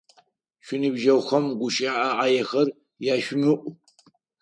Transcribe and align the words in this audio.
Шъуиныбджэгъухэм 0.65 1.45
гущыӏэ 1.59 1.93
ӏаехэр 2.17 2.67
яшъумыӏу! 3.13 3.71